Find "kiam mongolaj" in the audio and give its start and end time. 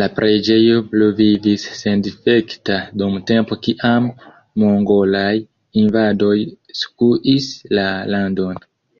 3.68-5.32